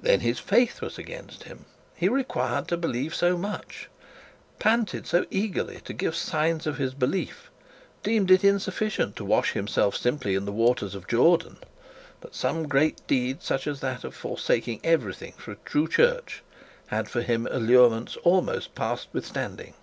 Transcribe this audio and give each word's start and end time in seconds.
Then 0.00 0.18
his 0.22 0.40
faith 0.40 0.80
was 0.82 0.98
against 0.98 1.44
him: 1.44 1.66
he 1.94 2.08
required 2.08 2.66
to 2.66 2.76
believe 2.76 3.14
so 3.14 3.38
much; 3.38 3.88
panted 4.58 5.06
so 5.06 5.24
early 5.32 5.80
to 5.84 5.92
give 5.92 6.16
signs 6.16 6.66
of 6.66 6.78
his 6.78 6.94
belief; 6.94 7.48
deemed 8.02 8.32
it 8.32 8.40
so 8.40 8.48
insufficient 8.48 9.14
to 9.14 9.24
wash 9.24 9.52
himself 9.52 9.94
simply 9.96 10.34
in 10.34 10.46
the 10.46 10.50
waters 10.52 10.96
of 10.96 11.06
Jordan; 11.06 11.58
that 12.22 12.34
some 12.34 12.66
great 12.66 13.06
deed, 13.06 13.40
such 13.40 13.68
as 13.68 13.78
that 13.78 14.02
of 14.02 14.16
forsaking 14.16 14.80
everything 14.82 15.34
for 15.34 15.52
a 15.52 15.56
true 15.64 15.86
church, 15.86 16.42
had 16.88 17.08
for 17.08 17.22
him 17.22 17.46
allurements 17.48 18.16
almost 18.24 18.74
past 18.74 19.06
withstanding. 19.12 19.74